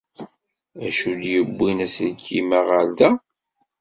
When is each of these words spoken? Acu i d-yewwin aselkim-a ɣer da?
Acu 0.85 1.05
i 1.11 1.13
d-yewwin 1.21 1.79
aselkim-a 1.85 2.59
ɣer 2.69 2.85
da? 2.97 3.09